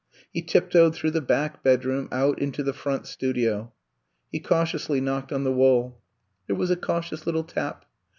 He 0.33 0.41
tiptoed 0.41 0.95
through 0.95 1.11
the 1.11 1.21
back 1.21 1.61
bedroom, 1.63 2.07
out 2.11 2.39
into 2.41 2.63
the 2.63 2.73
front 2.73 3.05
studio. 3.05 3.71
He 4.31 4.39
cautiously 4.39 4.99
knocked 4.99 5.31
on 5.31 5.43
the 5.43 5.51
wall. 5.53 6.01
There 6.47 6.55
was 6.55 6.71
a 6.71 6.75
cautious 6.75 7.27
little 7.27 7.43
tap. 7.43 7.85